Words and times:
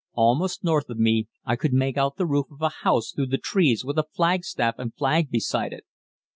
Almost 0.15 0.63
north 0.63 0.89
of 0.89 0.97
me 0.97 1.27
I 1.45 1.55
could 1.55 1.73
make 1.73 1.95
out 1.95 2.15
the 2.17 2.25
roof 2.25 2.47
of 2.49 2.59
a 2.63 2.69
house 2.81 3.11
through 3.11 3.27
the 3.27 3.37
trees 3.37 3.85
with 3.85 3.99
a 3.99 4.07
flagstaff 4.15 4.79
and 4.79 4.95
flag 4.95 5.29
beside 5.29 5.73
it. 5.73 5.83